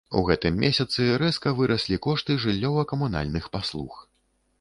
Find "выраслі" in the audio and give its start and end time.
1.59-1.99